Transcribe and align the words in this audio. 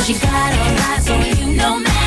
Cause 0.00 0.08
you 0.08 0.18
got 0.18 0.50
a 0.54 0.72
lot, 0.80 1.02
so 1.02 1.14
you 1.14 1.56
know 1.56 1.78
man. 1.78 1.99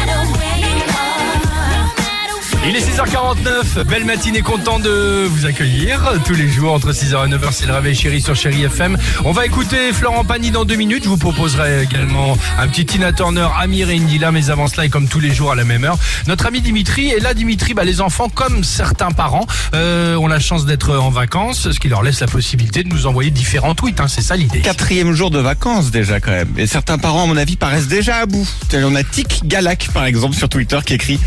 Il 2.65 2.77
est 2.77 2.79
6h49, 2.79 3.83
belle 3.83 4.05
matinée, 4.05 4.41
content 4.41 4.79
de 4.79 5.25
vous 5.27 5.45
accueillir 5.45 6.13
tous 6.25 6.33
les 6.33 6.47
jours 6.47 6.71
entre 6.71 6.93
6h 6.93 7.27
et 7.27 7.29
9h, 7.29 7.47
c'est 7.51 7.65
le 7.65 7.73
réveil 7.73 7.93
chéri 7.93 8.21
sur 8.21 8.35
Chéri 8.35 8.63
FM. 8.63 8.97
On 9.25 9.33
va 9.33 9.45
écouter 9.45 9.91
Florent 9.91 10.23
Pagny 10.23 10.49
dans 10.49 10.63
deux 10.63 10.77
minutes, 10.77 11.03
je 11.03 11.09
vous 11.09 11.17
proposerai 11.17 11.83
également 11.83 12.37
un 12.57 12.67
petit 12.69 12.85
Tina 12.85 13.11
Turner, 13.11 13.47
Amir 13.59 13.89
et 13.89 13.97
Indila, 13.97 14.31
mais 14.31 14.49
avant 14.49 14.67
cela 14.67 14.85
et 14.85 14.89
comme 14.89 15.09
tous 15.09 15.19
les 15.19 15.33
jours 15.33 15.51
à 15.51 15.55
la 15.55 15.65
même 15.65 15.83
heure, 15.83 15.97
notre 16.27 16.45
ami 16.45 16.61
Dimitri, 16.61 17.09
et 17.09 17.19
là 17.19 17.33
Dimitri, 17.33 17.73
bah, 17.73 17.83
les 17.83 17.99
enfants 17.99 18.29
comme 18.29 18.63
certains 18.63 19.11
parents 19.11 19.45
euh, 19.73 20.15
ont 20.15 20.27
la 20.27 20.39
chance 20.39 20.65
d'être 20.65 20.95
en 20.95 21.09
vacances, 21.09 21.69
ce 21.69 21.79
qui 21.81 21.89
leur 21.89 22.01
laisse 22.01 22.21
la 22.21 22.27
possibilité 22.27 22.83
de 22.83 22.87
nous 22.87 23.07
envoyer 23.07 23.29
différents 23.29 23.75
tweets, 23.75 23.99
hein, 23.99 24.07
c'est 24.07 24.21
ça 24.21 24.37
l'idée. 24.37 24.61
Quatrième 24.61 25.11
jour 25.11 25.31
de 25.31 25.39
vacances 25.39 25.91
déjà 25.91 26.21
quand 26.21 26.31
même. 26.31 26.53
Et 26.57 26.65
certains 26.65 26.97
parents, 26.97 27.23
à 27.23 27.27
mon 27.27 27.37
avis, 27.37 27.57
paraissent 27.57 27.89
déjà 27.89 28.17
à 28.19 28.25
bout. 28.25 28.47
On 28.73 28.95
a 28.95 29.03
Tic 29.03 29.41
Galac, 29.45 29.89
par 29.93 30.05
exemple, 30.05 30.37
sur 30.37 30.47
Twitter, 30.47 30.79
qui 30.85 30.93
écrit 30.93 31.19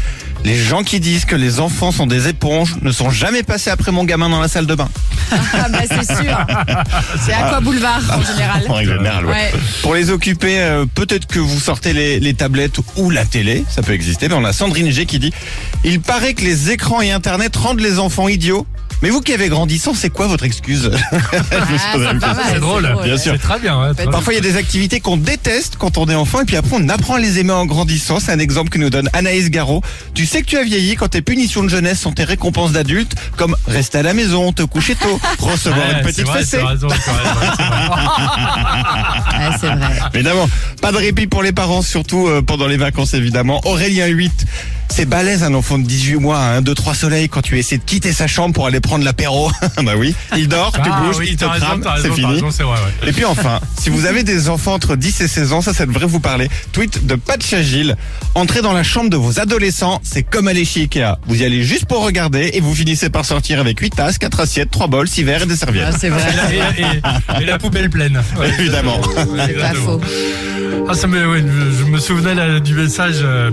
Les 0.44 0.56
gens 0.56 0.82
qui 0.84 1.00
disent 1.00 1.24
que 1.24 1.34
les 1.34 1.60
enfants 1.60 1.90
sont 1.90 2.06
des 2.06 2.28
éponges 2.28 2.76
ne 2.82 2.92
sont 2.92 3.10
jamais 3.10 3.42
passés 3.42 3.70
après 3.70 3.90
mon 3.90 4.04
gamin 4.04 4.28
dans 4.28 4.40
la 4.40 4.48
salle 4.48 4.66
de 4.66 4.74
bain. 4.74 4.88
Ah 5.32 5.68
bah 5.68 5.78
c'est 5.88 6.16
sûr. 6.22 6.46
C'est 7.24 7.32
Aqua 7.32 7.60
Boulevard 7.60 8.02
en 8.12 8.22
général. 8.22 8.62
En 8.68 8.74
ouais. 8.76 9.24
Ouais. 9.24 9.52
Pour 9.82 9.94
les 9.94 10.10
occuper, 10.10 10.60
euh, 10.60 10.86
peut-être 10.94 11.26
que 11.26 11.40
vous 11.40 11.58
sortez 11.58 11.92
les, 11.92 12.20
les 12.20 12.34
tablettes 12.34 12.78
ou 12.96 13.10
la 13.10 13.24
télé, 13.24 13.64
ça 13.68 13.82
peut 13.82 13.92
exister. 13.92 14.28
Mais 14.28 14.34
on 14.34 14.44
a 14.44 14.52
Sandrine 14.52 14.90
G 14.90 15.06
qui 15.06 15.18
dit 15.18 15.32
Il 15.82 16.00
paraît 16.00 16.34
que 16.34 16.42
les 16.42 16.70
écrans 16.70 17.00
et 17.00 17.10
Internet 17.10 17.56
rendent 17.56 17.80
les 17.80 17.98
enfants 17.98 18.28
idiots. 18.28 18.66
Mais 19.02 19.10
vous 19.10 19.20
qui 19.20 19.32
avez 19.34 19.48
grandi 19.48 19.78
sans, 19.78 19.94
c'est 19.94 20.10
quoi 20.10 20.26
votre 20.26 20.44
excuse 20.44 20.90
Ah, 21.12 22.44
c'est 22.52 22.60
drôle, 22.60 22.96
Bien 23.04 23.18
sûr. 23.18 23.32
c'est 23.32 23.38
très 23.38 23.58
bien. 23.58 23.78
ouais, 23.80 23.92
très 23.94 24.04
bien. 24.04 24.10
Parfois, 24.12 24.32
il 24.32 24.36
y 24.36 24.38
a 24.38 24.42
des 24.42 24.56
activités 24.56 25.00
qu'on 25.00 25.16
déteste 25.16 25.76
quand 25.78 25.98
on 25.98 26.06
est 26.08 26.14
enfant 26.14 26.40
et 26.40 26.44
puis 26.44 26.56
après, 26.56 26.76
on 26.80 26.88
apprend 26.88 27.14
à 27.14 27.18
les 27.18 27.38
aimer 27.38 27.52
en 27.52 27.66
grandissant. 27.66 28.20
C'est 28.20 28.32
un 28.32 28.38
exemple 28.38 28.70
que 28.70 28.78
nous 28.78 28.90
donne 28.90 29.08
Anaïs 29.12 29.50
Garot. 29.50 29.82
Tu 30.14 30.24
sais 30.26 30.40
que 30.42 30.46
tu 30.46 30.56
as 30.56 30.62
vieilli 30.64 30.96
quand 30.96 31.08
tes 31.08 31.22
punitions 31.22 31.62
de 31.62 31.68
jeunesse 31.68 32.00
sont 32.00 32.12
tes 32.12 32.24
récompenses 32.24 32.72
d'adulte, 32.72 33.14
comme 33.36 33.54
rester 33.66 33.98
à 33.98 34.02
la 34.02 34.14
maison, 34.14 34.52
te 34.52 34.62
coucher 34.62 34.94
tôt, 34.94 35.20
recevoir 35.38 35.86
Ouais, 35.86 35.92
une 35.92 35.96
c'est 35.98 36.02
petite 36.22 36.26
vrai, 36.26 36.38
fessée. 36.40 36.58
t'as 36.58 36.66
raison, 36.68 36.88
t'as 36.88 36.94
raison, 36.94 37.40
c'est 37.56 37.62
vrai. 37.62 37.86
Ouais, 39.36 39.56
c'est 39.60 39.66
vrai. 39.66 39.98
Évidemment, 40.14 40.48
pas 40.80 40.92
de 40.92 40.96
répit 40.96 41.26
pour 41.26 41.42
les 41.42 41.52
parents, 41.52 41.82
surtout 41.82 42.26
euh, 42.26 42.40
pendant 42.42 42.66
les 42.66 42.76
vacances, 42.78 43.12
évidemment. 43.14 43.60
Aurélien 43.64 44.06
8, 44.06 44.32
c'est 44.88 45.04
balèze 45.06 45.42
un 45.42 45.52
enfant 45.54 45.78
de 45.78 45.84
18 45.84 46.16
mois, 46.16 46.38
un 46.38 46.62
2, 46.62 46.74
3 46.74 46.94
soleils 46.94 47.28
quand 47.28 47.42
tu 47.42 47.58
essaies 47.58 47.78
de 47.78 47.82
quitter 47.84 48.12
sa 48.12 48.26
chambre 48.26 48.54
pour 48.54 48.66
aller 48.66 48.80
prendre 48.80 49.04
l'apéro. 49.04 49.50
bah 49.82 49.92
oui, 49.96 50.14
il 50.36 50.48
dort, 50.48 50.72
tu 50.72 50.80
Ah 50.84 51.02
bouges, 51.02 51.16
oui, 51.18 51.28
il 51.30 51.36
te 51.36 51.44
crame, 51.44 51.82
c'est 52.00 52.12
fini. 52.12 52.26
raison, 52.34 52.50
c'est 52.50 52.62
vrai, 52.62 52.78
ouais. 53.02 53.08
Et 53.08 53.12
puis 53.12 53.24
enfin, 53.24 53.60
si 53.80 53.90
vous 53.90 54.06
avez 54.06 54.22
des 54.22 54.48
enfants 54.48 54.74
entre 54.74 54.96
10 54.96 55.20
et 55.20 55.28
16 55.28 55.52
ans, 55.52 55.60
ça, 55.60 55.74
ça 55.74 55.86
devrait 55.86 56.06
vous 56.06 56.20
parler. 56.20 56.48
Tweet 56.72 57.06
de 57.06 57.14
Patch 57.14 57.52
Agile. 57.52 57.96
Entrez 58.34 58.62
dans 58.62 58.72
la 58.72 58.82
chambre 58.82 59.10
de 59.10 59.16
vos 59.16 59.38
adolescents, 59.40 60.00
c'est 60.02 60.22
comme 60.22 60.48
aller 60.48 60.64
chez 60.64 60.80
Ikea. 60.82 61.16
Vous 61.26 61.42
y 61.42 61.44
allez 61.44 61.62
juste 61.62 61.86
pour 61.86 62.04
regarder 62.04 62.50
et 62.54 62.60
vous 62.60 62.74
finissez 62.74 63.10
par 63.10 63.24
sortir 63.24 63.60
avec 63.60 63.78
8 63.80 63.90
tasses, 63.96 64.18
4 64.18 64.40
assiettes, 64.40 64.70
3 64.70 64.86
bols, 64.88 65.08
6 65.08 65.24
verres 65.24 65.42
et 65.42 65.46
des 65.46 65.54
Ah, 65.54 65.56
serviettes. 65.56 65.94
c'est 65.98 66.08
vrai. 66.08 66.22
Et, 66.52 66.56
la- 66.58 66.70
et- 66.78 66.82
et- 67.40 67.42
et 67.42 67.46
la 67.46 67.58
poubelle 67.58 67.90
pleine. 67.90 68.22
Ouais, 68.38 68.48
Évidemment. 68.58 68.98
Ouais, 69.00 69.42
C'est 69.46 69.54
pas 69.54 69.74
faux. 69.74 70.00
Ah, 70.88 70.94
ça 70.94 71.06
me, 71.08 71.18
je 71.38 71.84
me 71.84 71.98
souvenais 71.98 72.34
là, 72.34 72.60
du 72.60 72.74
message 72.74 73.16
euh, 73.22 73.50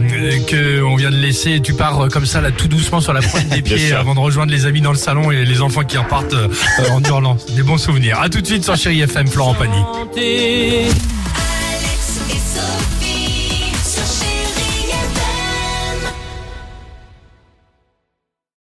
que 0.47 0.83
on 0.83 0.95
vient 0.95 1.09
de 1.09 1.15
laisser. 1.23 1.59
Tu 1.61 1.73
pars 1.73 1.99
euh, 2.01 2.07
comme 2.09 2.25
ça, 2.25 2.41
là, 2.41 2.51
tout 2.51 2.67
doucement 2.67 3.01
sur 3.01 3.13
la 3.13 3.21
pointe 3.21 3.47
des 3.49 3.61
pieds 3.63 3.77
sûr. 3.89 3.97
avant 3.97 4.13
de 4.13 4.19
rejoindre 4.19 4.51
les 4.51 4.65
amis 4.65 4.81
dans 4.81 4.91
le 4.91 4.97
salon 4.97 5.31
et 5.31 5.45
les 5.45 5.61
enfants 5.61 5.83
qui 5.83 5.97
repartent 5.97 6.33
euh, 6.33 6.47
en 6.91 7.01
hurlant. 7.01 7.37
Des 7.55 7.63
bons 7.63 7.77
souvenirs. 7.77 8.19
À 8.21 8.29
tout 8.29 8.41
de 8.41 8.45
suite 8.45 8.63
sur 8.63 8.75
Chéri 8.75 9.01
FM, 9.01 9.27
Florent 9.27 9.55
Pagny. 9.55 9.79